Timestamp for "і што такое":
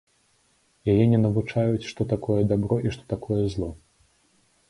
2.87-3.39